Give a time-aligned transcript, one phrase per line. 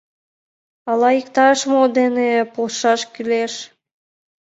[0.91, 3.53] Ала иктаж-мо дене полшаш кӱлеш?